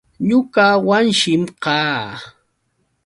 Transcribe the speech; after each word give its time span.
Ñuqa 0.27 0.65
Wanshim 0.87 1.43
kaa. 1.63 2.01